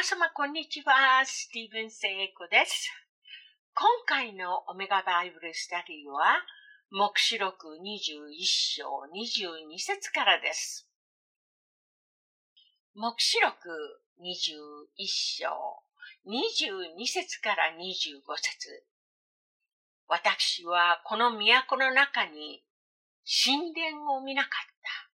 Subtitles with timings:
[0.00, 1.26] 皆様、こんにちは。
[1.26, 2.88] スティーブン・セイコです。
[3.74, 6.40] 今回のオメガバイブルスタディは、
[6.90, 10.88] 目視録21章22節からです。
[12.94, 13.68] 目視録
[14.24, 15.52] 21章
[16.24, 18.82] 22節から25節
[20.08, 22.64] 私はこの都の中に
[23.44, 24.50] 神殿を見なかっ
[24.82, 25.10] た。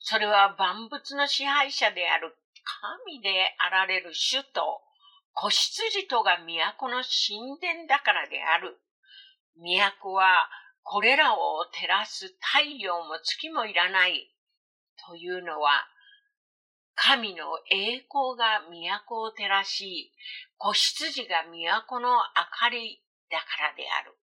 [0.00, 4.82] それは万物の支配者である神であられる主と
[5.34, 8.78] 子羊とが都の神殿だからである。
[9.56, 10.48] 都は
[10.82, 14.30] これらを照らす太陽も月もいらない。
[15.06, 15.88] というのは、
[16.94, 20.12] 神の栄光が都を照らし、
[20.56, 22.22] 子羊が都の明
[22.56, 24.16] かりだからである。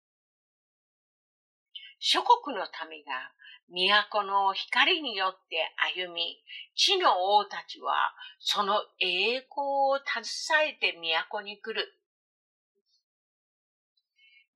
[1.98, 3.32] 諸国の民が
[3.70, 5.56] 都の光によって
[5.96, 6.42] 歩み、
[6.74, 11.94] 地の王たちはその栄光を携えて都に来る。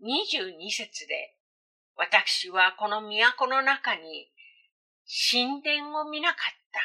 [0.02, 1.36] 22節で、
[1.96, 4.28] 私はこの都の中に
[5.06, 6.38] 神殿を見なかっ
[6.72, 6.80] た。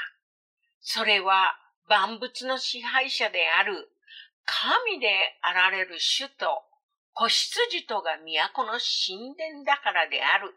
[0.81, 1.55] それは
[1.87, 3.89] 万物の支配者である
[4.45, 5.07] 神で
[5.41, 6.63] あられる主と
[7.13, 10.55] 子羊とが都の神殿だからである。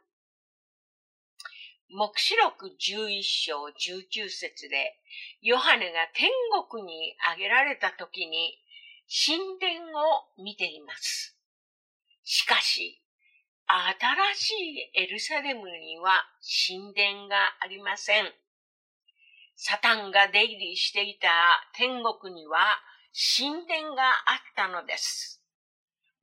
[1.94, 4.96] 目視録11章19節で、
[5.42, 6.30] ヨハネが天
[6.70, 8.58] 国に上げられた時に
[9.06, 11.36] 神殿を見ています。
[12.24, 13.02] しかし、
[13.66, 16.24] 新しいエルサレムには
[16.66, 18.32] 神殿がありません。
[19.54, 21.28] サタンが出入りしていた
[21.74, 22.58] 天国には
[23.36, 25.42] 神殿があったのです。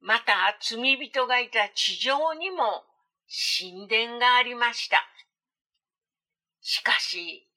[0.01, 2.85] また罪人がいた地上にも
[3.29, 5.08] 神殿がありました。
[6.69, 7.47] しかし、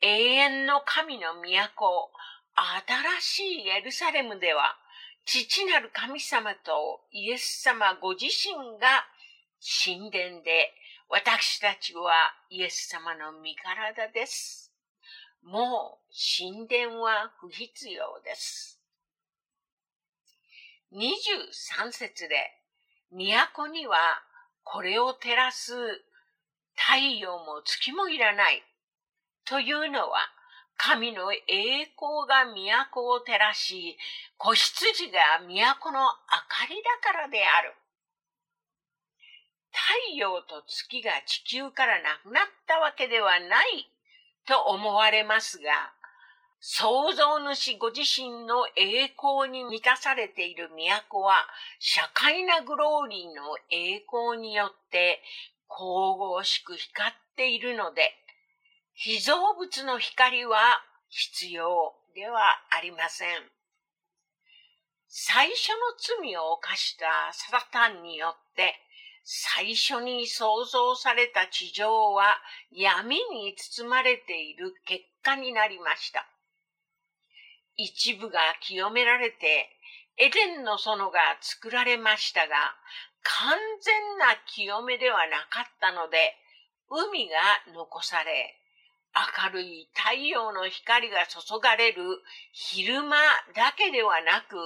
[0.00, 2.12] 永遠の神の都、
[2.54, 4.76] 新しいエルサレムでは、
[5.24, 9.08] 父なる神様とイエス様ご自身が
[9.84, 10.72] 神殿で、
[11.08, 12.12] 私たちは
[12.48, 14.72] イエス様の身体です。
[15.42, 18.80] もう神殿は不必要です。
[20.92, 22.52] 23節で、
[23.10, 23.96] 都には
[24.62, 25.74] これを照らす
[26.80, 28.62] 太陽も月もいらない。
[29.50, 30.30] というのは、
[30.76, 33.98] 神の栄光が都を照らし、
[34.38, 37.74] 子羊が都の明かりだからである。
[39.72, 43.90] 太陽と月が地球からなくなったわけではない
[44.46, 45.94] と思われますが、
[46.60, 50.70] 創造主ご自身の栄光に満たされている
[51.10, 51.34] 都は、
[51.80, 55.20] 社会なグローリーの栄光によって
[55.66, 58.14] 神々しく光っているので、
[59.02, 60.58] 被造物の光は
[61.08, 62.38] 必要では
[62.68, 63.28] ありません。
[65.08, 68.74] 最初の罪を犯したサタンによって、
[69.24, 72.36] 最初に創造された地上は
[72.70, 76.26] 闇に包まれている結果になりました。
[77.76, 79.70] 一部が清められて、
[80.18, 82.54] エデンの園が作られましたが、
[83.22, 86.36] 完全な清めではなかったので、
[86.90, 87.36] 海が
[87.72, 88.59] 残され、
[89.14, 92.02] 明るい太陽の光が注がれる
[92.52, 93.16] 昼間
[93.54, 94.56] だけではなく、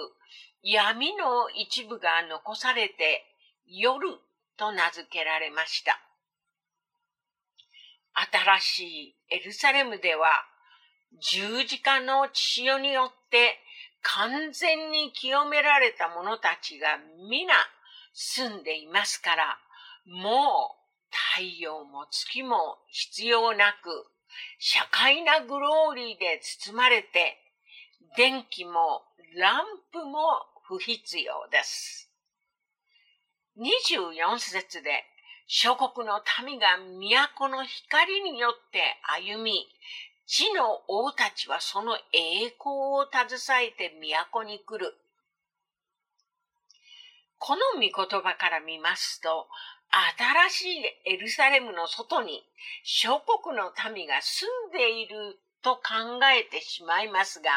[0.62, 3.24] 闇の一部が残されて
[3.66, 4.08] 夜
[4.56, 6.00] と名付けられました。
[8.14, 10.28] 新しいエルサレムでは
[11.20, 13.58] 十字架の血潮によって
[14.02, 17.54] 完全に清められた者たちが皆
[18.12, 19.58] 住んでいますから、
[20.06, 20.84] もう
[21.36, 24.06] 太陽も月も必要なく、
[24.58, 27.38] 社会なグローリーで包まれて、
[28.16, 29.02] 電気も
[29.36, 30.18] ランプも
[30.66, 32.10] 不必要です。
[33.58, 35.04] 24節で、
[35.46, 36.78] 諸国の民が
[37.36, 39.68] 都の光によって歩み、
[40.26, 44.96] 地の王たちはその栄光を携えて都に来る。
[47.38, 47.90] この御言
[48.22, 49.48] 葉から見ますと、
[50.50, 52.42] 新しいエルサレムの外に
[52.82, 57.50] 諸国の民が住んでいると考えてしまいますが、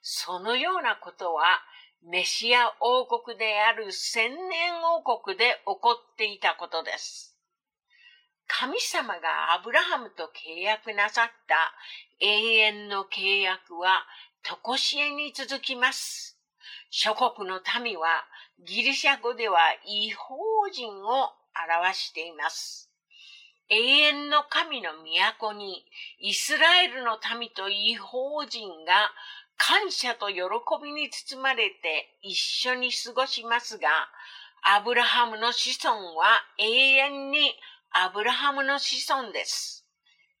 [0.00, 1.44] そのようなことは
[2.04, 7.36] メシア王国である千年王国で起こっていたことです。
[8.48, 11.74] 神様がアブラハムと契約なさった
[12.20, 14.04] 永遠の契約は
[14.64, 16.38] 常しえに続きます。
[16.90, 18.06] 諸国の民は
[18.66, 21.32] ギリシャ語では違法人を
[21.68, 22.90] 表しています。
[23.68, 25.84] 永遠の神の都に
[26.18, 29.10] イスラエルの民と違法人が
[29.56, 30.42] 感謝と喜
[30.82, 33.88] びに包まれて一緒に過ごしますが、
[34.62, 37.54] アブラハムの子孫は永遠に
[37.92, 39.86] アブラハムの子孫です。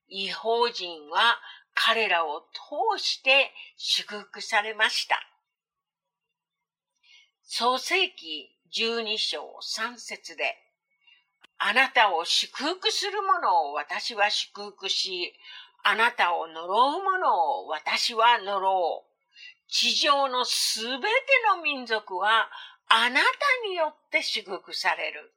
[0.08, 1.38] 違法人は
[1.74, 5.16] 彼らを通して祝福されました。
[7.42, 10.56] 創世記12章3節で、
[11.64, 15.32] あなたを祝福する者を私は祝福し、
[15.84, 19.12] あなたを呪う者を私は呪う。
[19.68, 20.98] 地上のすべて
[21.54, 22.48] の民族は
[22.88, 23.22] あなた
[23.68, 25.32] によって祝福される。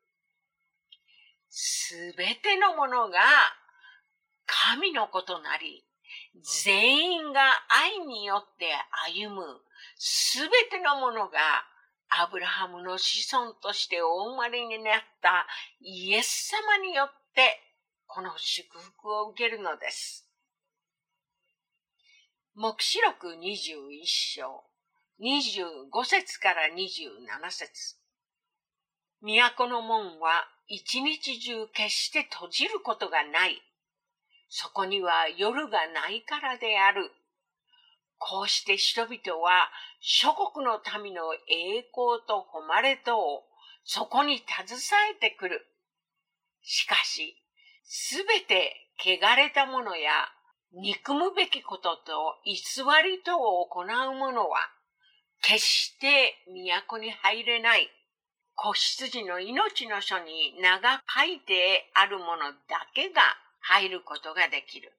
[1.48, 3.20] すべてのものが
[4.48, 5.86] 神のことなり、
[6.42, 8.66] 全員が愛によって
[9.14, 9.42] 歩む
[9.98, 11.38] すべてのものが
[12.18, 15.46] アブラハムの子孫としてお生まれになった
[15.82, 17.60] イエス様によって
[18.08, 20.30] この祝福を受けるのです。
[22.56, 24.64] 目視録21章
[25.20, 27.98] 25節から27節
[29.22, 33.62] 都の門は一日中決して閉じることがない。
[34.48, 37.12] そこには夜がないからである。
[38.18, 39.70] こうして人々は
[40.00, 43.44] 諸国の民の栄光と誉れとを
[43.84, 44.80] そこに携
[45.12, 45.66] えてくる。
[46.62, 47.36] しかし、
[47.84, 50.12] すべて汚れた者や
[50.74, 52.54] 憎むべきことと偽
[53.04, 54.58] りとを行う者は、
[55.42, 57.90] 決して都に入れない。
[58.56, 63.22] 子羊の命の書に名が書いてあるものだけが
[63.60, 64.94] 入ることができる。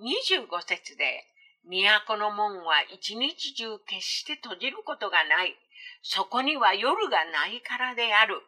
[0.00, 1.24] 25節で、
[1.64, 5.56] 都の門は一日中決して閉じることがない。
[6.02, 8.40] そこには夜がないからである。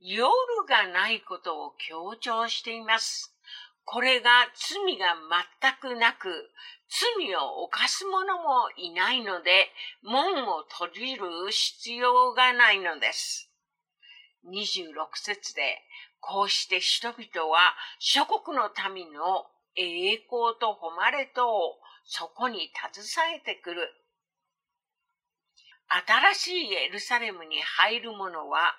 [0.00, 0.28] 夜
[0.68, 3.32] がないことを強調しています。
[3.84, 5.14] これが罪が
[5.60, 6.50] 全くなく、
[6.88, 9.70] 罪を犯す者もいないので、
[10.02, 13.48] 門を閉じる必要がないのです。
[14.46, 15.82] 26節で、
[16.20, 19.46] こうして人々は諸国の民の
[19.76, 23.92] 栄光と誉れとをそこに携えてくる。
[25.88, 28.74] 新しいエルサレムに入る者は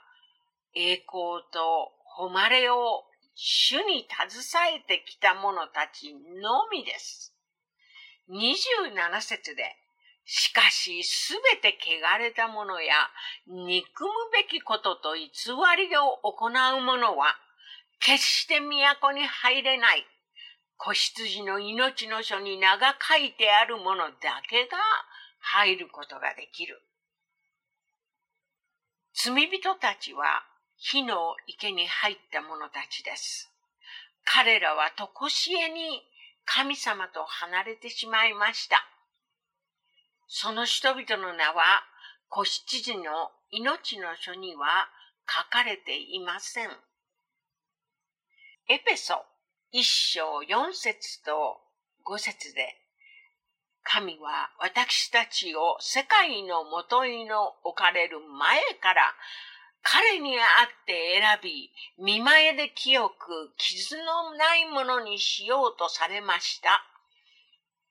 [0.74, 3.03] 栄光と誉れを
[3.35, 7.33] 主に携えてきた者たちのみです。
[8.29, 9.75] 27節で、
[10.25, 12.94] しかしすべて汚れた者や
[13.47, 15.30] 憎むべきことと偽
[15.77, 17.35] りを行う者は
[18.00, 20.06] 決して都に入れない。
[20.77, 24.77] 子羊の命の書に名が書いてあるものだけが
[25.39, 26.81] 入ることができる。
[29.13, 30.44] 罪人たちは
[30.77, 33.51] 火の池に入った者たちです。
[34.24, 36.03] 彼らはとこしえに
[36.45, 38.85] 神様と離れてしまいました。
[40.27, 41.83] その人々の名は、
[42.30, 44.89] 子羊の命の書には
[45.27, 46.69] 書かれていません。
[48.69, 49.25] エペソ
[49.79, 51.62] 一章四節と
[52.03, 52.81] 五節で、
[53.83, 59.13] 神は私たちを世界のもといの置かれる前から
[59.83, 60.41] 彼に会っ
[60.88, 61.69] て選び、
[62.03, 66.83] 見前で清く傷のないものにしようとされました。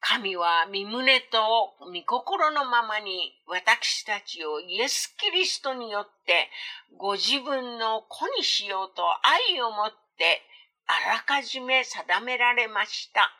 [0.00, 1.38] 神は身胸と
[1.78, 6.50] 御心のままに私たちをイエス・キリストによって
[6.98, 10.42] ご自分の子にしようと愛を持って
[10.86, 13.32] あらかじめ定められました。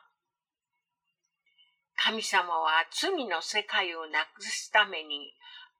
[1.96, 5.32] 神様は罪の世界をなくすために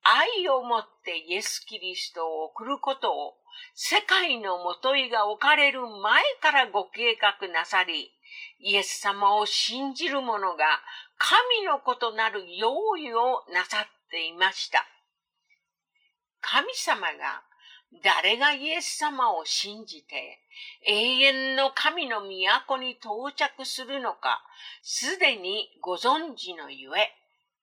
[0.02, 3.35] 愛をもってイエス・キリストを送ることを
[3.75, 8.12] 世界のもといが置かれる前からご計画なさり、
[8.61, 10.64] イエス様を信じる者が
[11.18, 14.87] 神のことなる用意をなさっていました。
[16.40, 17.42] 神様が
[18.02, 20.40] 誰がイエス様を信じて
[20.87, 24.43] 永遠の神の都に到着するのか、
[24.83, 27.12] すでにご存知のゆえ、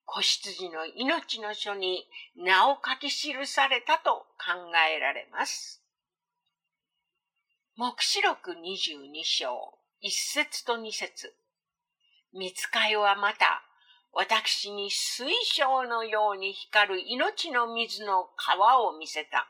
[0.06, 5.82] 子羊の命の書に名を書き記されたと考えられます。
[7.76, 11.34] 目視録22章1節と2節
[12.34, 13.64] 見つかいはまた
[14.12, 19.48] 私に水晶のように光る命の水の川を見せた。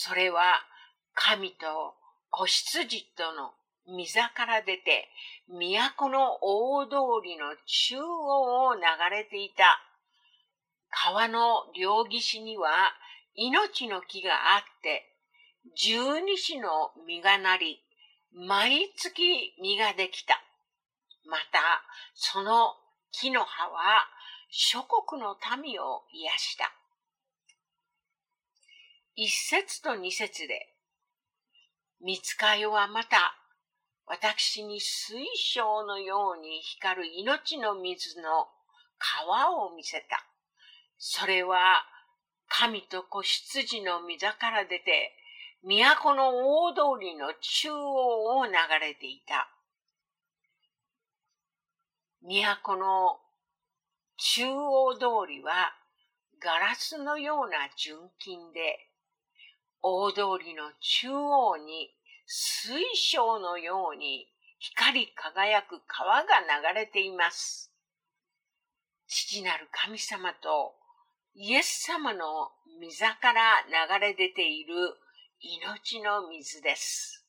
[0.00, 0.62] それは
[1.12, 1.96] 神と
[2.30, 3.50] 子羊との
[3.88, 5.08] 溝から出て、
[5.48, 9.64] 都の大通りの中央を流れていた。
[10.88, 12.70] 川の両岸には
[13.34, 15.16] 命の木があって、
[15.76, 17.82] 十二支の実がなり、
[18.32, 20.40] 毎月実ができた。
[21.26, 21.82] また、
[22.14, 22.76] その
[23.10, 24.06] 木の葉は
[24.48, 26.77] 諸国の民を癒した。
[29.20, 30.76] 一節と二節で、
[32.00, 33.34] 見つかいはまた、
[34.06, 38.46] 私に水晶のように光る命の水の
[38.96, 40.24] 川を見せた。
[40.98, 41.82] それは、
[42.46, 45.12] 神と子羊の溝から出て、
[45.64, 49.50] 都の大通りの中央を流れていた。
[52.22, 53.18] 都の
[54.16, 55.74] 中央通りは
[56.40, 58.87] ガラスのような純金で、
[59.82, 61.90] 大通りの中央に
[62.26, 64.26] 水晶のように
[64.58, 67.72] 光り輝く川が流れています。
[69.06, 70.74] 父なる神様と
[71.34, 74.74] イエス様の溝から流れ出ている
[75.40, 77.24] 命の水です。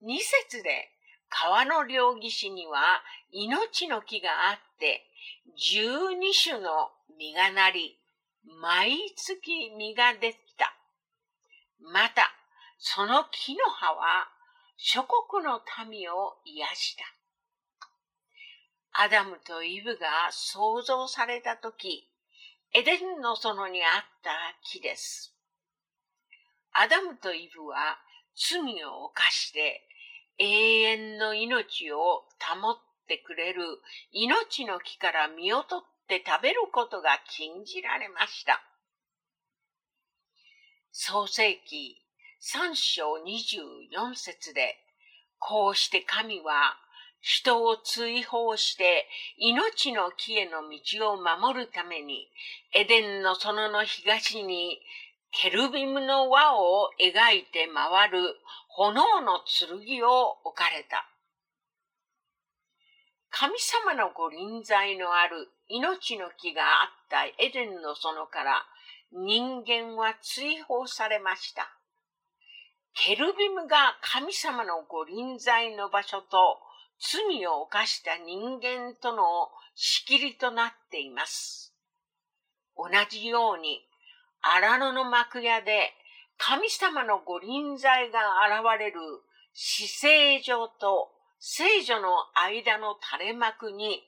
[0.00, 0.90] 二節で
[1.28, 5.04] 川の両岸には命の木があって、
[5.56, 7.98] 十二種の実がなり、
[8.60, 10.34] 毎月実が出。
[11.92, 12.32] また、
[12.78, 14.28] その木の葉は
[14.76, 17.04] 諸国の民を癒した。
[18.92, 22.08] アダムとイブが創造されたとき、
[22.72, 24.30] エデンの園にあった
[24.64, 25.34] 木です。
[26.72, 27.98] アダムとイブは
[28.36, 29.86] 罪を犯して
[30.38, 32.76] 永遠の命を保っ
[33.06, 33.62] てくれる
[34.10, 38.60] 命の木から身を取って食べることが禁じられました。
[40.96, 42.00] 創世記
[42.38, 43.58] 三章二十
[43.90, 44.76] 四節で、
[45.40, 46.76] こうして神は
[47.20, 52.28] 人を追放して命の木への道を守るために、
[52.72, 54.78] エデンの園の東に
[55.32, 58.36] ケルビムの輪を描いて回る
[58.68, 61.08] 炎の剣を置かれた。
[63.30, 68.64] 神様のご臨在のある命の木があったエデンの園から
[69.16, 71.78] 人間は追放されました。
[72.94, 76.58] ケルビムが神様のご臨在の場所と
[76.98, 79.22] 罪を犯した人間との
[79.76, 81.72] 仕切りとなっています。
[82.76, 83.86] 同じように、
[84.40, 85.92] 荒野の幕屋で
[86.36, 88.18] 神様のご臨在が
[88.48, 89.00] 現れる
[89.52, 94.02] 死聖所と聖女の間の垂れ幕に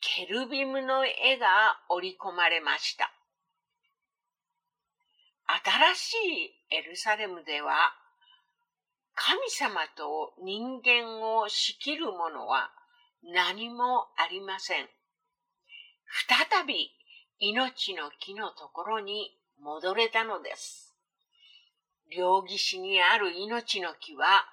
[0.00, 3.12] ケルビムの絵が織り込まれました。
[5.52, 6.14] 新し
[6.70, 7.92] いエルサレムでは、
[9.14, 12.70] 神様と人間を仕切るものは
[13.22, 14.88] 何もありません。
[16.26, 16.90] 再び
[17.38, 20.94] 命の木のところに戻れたのです。
[22.16, 24.46] 両岸にある命の木は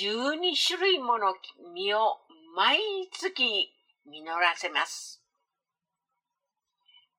[0.00, 1.34] 12種類もの
[1.74, 2.18] 実を
[2.56, 2.78] 毎
[3.12, 3.70] 月
[4.06, 5.22] 実らせます。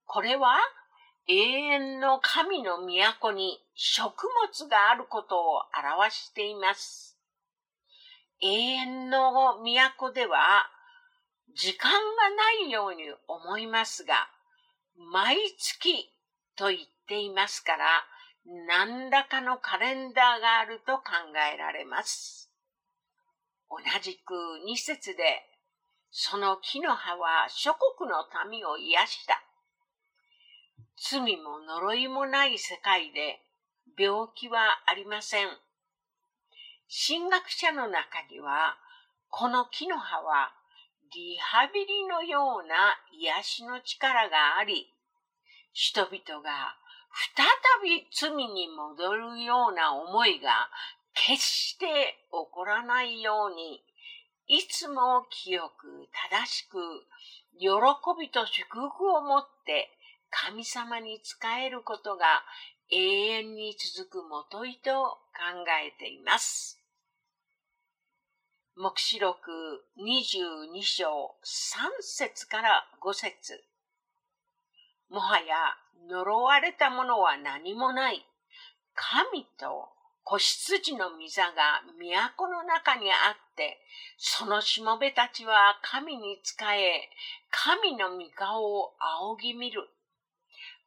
[0.06, 0.58] これは
[1.28, 5.64] 永遠の神の都に食物があることを
[5.98, 7.18] 表しています。
[8.42, 10.70] 永遠の都では
[11.56, 11.98] 時間が
[12.30, 14.30] ないように思いますが、
[14.98, 16.10] 毎月
[16.56, 17.86] と言っていますから、
[18.68, 21.04] 何らかのカレンダーがあると考
[21.54, 22.52] えられます。
[23.70, 24.34] 同じく
[24.66, 25.44] 二節で、
[26.12, 28.18] その木の葉は諸国の
[28.50, 29.45] 民を癒した。
[30.98, 33.42] 罪も呪いもない世界で
[33.98, 35.48] 病気はありません。
[37.08, 38.78] 神学者の中には、
[39.30, 40.54] この木の葉は
[41.14, 44.92] リハビリのような癒しの力があり、
[45.74, 46.76] 人々が
[47.36, 47.46] 再
[47.84, 50.70] び罪に戻るような思いが
[51.14, 51.86] 決して
[52.32, 53.82] 起こらないように、
[54.48, 56.78] いつも清く正しく
[57.58, 57.68] 喜
[58.20, 59.95] びと祝福を持って
[60.38, 62.26] 神様に仕えることが
[62.92, 66.82] 永遠に続くもといと考えています。
[68.76, 69.50] 目視録
[69.98, 73.64] 22章3節から5節
[75.10, 75.56] もはや
[76.10, 78.26] 呪われたものは何もない。
[78.94, 79.88] 神と
[80.26, 83.80] 子羊の御座が都の中にあって、
[84.18, 87.10] そのしもべたちは神に仕え、
[87.50, 89.88] 神の御顔を仰ぎ見る。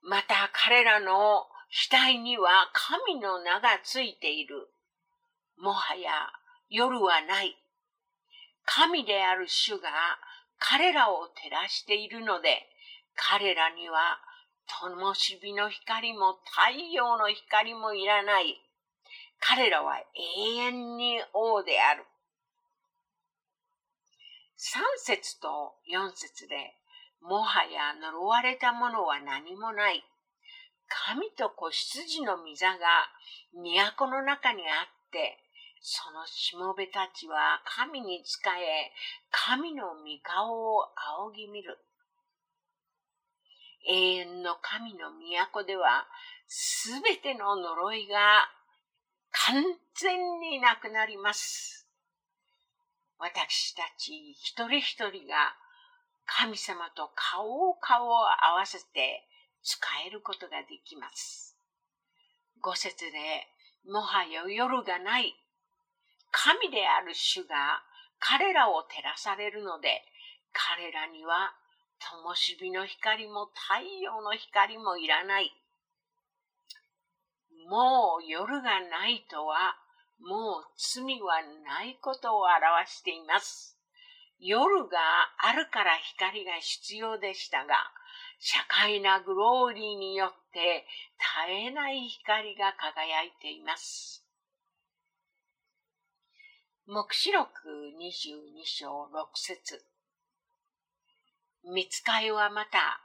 [0.02, 4.69] また彼らの額には神の名がついている。
[5.59, 6.11] もはや
[6.69, 7.57] 夜はない。
[8.64, 9.90] 神である主が
[10.59, 12.69] 彼らを照らしているので、
[13.17, 14.21] 彼らには
[14.67, 18.61] 灯火の光も太陽の光もいらない。
[19.40, 22.05] 彼らは永遠に王である。
[24.57, 26.78] 三節と四節で
[27.23, 30.05] もはや呪われたものは何もない。
[30.89, 33.11] 神と子羊の御座が
[33.53, 35.39] 都の中にあって、
[35.81, 38.93] そのしもべたちは神に仕え、
[39.31, 40.89] 神の御顔を
[41.23, 41.79] 仰ぎ見る。
[43.87, 46.07] 永遠の神の都では、
[46.47, 48.49] すべての呪いが
[49.31, 49.63] 完
[49.95, 51.87] 全になくなります。
[53.19, 55.57] 私たち一人一人が
[56.31, 58.13] 神様と顔を顔を
[58.45, 59.25] 合わせて
[59.63, 61.57] 使えることができます。
[62.61, 63.49] 五節で、
[63.91, 65.35] もはや夜がない。
[66.31, 67.83] 神である主が
[68.21, 70.03] 彼らを照らされるので、
[70.53, 71.55] 彼らには
[71.99, 75.51] 灯火の光も太陽の光もいらない。
[77.71, 79.77] もう夜がないとは、
[80.21, 83.78] もう罪はないことを表しています。
[84.40, 84.99] 夜が
[85.38, 87.75] あるから光が必要でしたが、
[88.38, 90.87] 社会なグローリーによって
[91.18, 94.25] 絶えない光が輝いています。
[96.87, 97.50] 目視録
[98.00, 99.85] 22章6節
[101.64, 103.00] 見つかいはまた、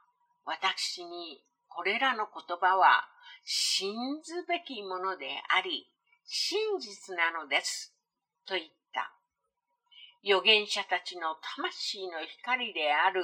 [0.46, 3.08] 私にこれらの言葉は
[3.44, 5.90] 信ずべきものであり、
[6.26, 7.94] 真実なのです。
[8.46, 8.83] と言った。
[10.24, 13.22] 預言者たちの魂の光である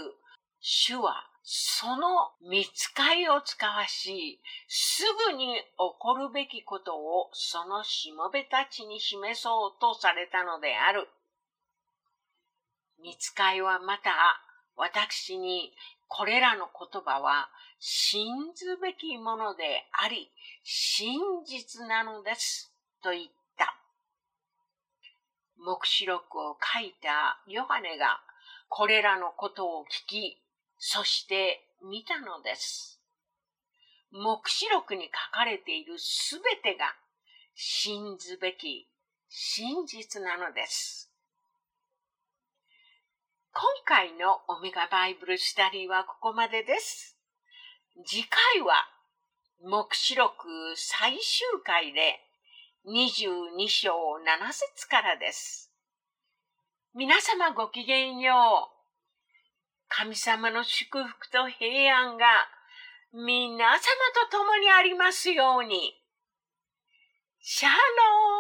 [0.60, 5.64] 主は、その見つかいを使わし、すぐに起
[5.98, 11.08] こるべきことをそのしもべたちに示そうとされたのである。
[13.02, 14.12] 見つかいはまた、
[14.76, 15.74] 私に
[16.08, 20.30] これらの言葉は信ずべきものであり、
[20.64, 23.24] 真実なのです、と言っ
[25.60, 25.64] た。
[25.64, 28.22] 目視録を書いたヨハネが
[28.70, 30.42] これらのことを聞き、
[30.78, 33.02] そして見たのです。
[34.12, 36.96] 目視録に書かれているすべてが
[37.56, 38.88] 信ずべき
[39.28, 41.12] 真実なのです。
[43.52, 47.18] 今回のオメガバイブルスタディはここまでです。
[48.06, 48.88] 次回は
[49.62, 52.29] 目視録最終回で
[52.86, 55.70] 22章7節からです。
[56.96, 58.80] 皆様ごきげんよう。
[59.90, 62.26] 神様の祝福と平安が
[63.14, 63.76] 皆様
[64.32, 65.94] と共にありますように。
[67.42, 68.39] シャロー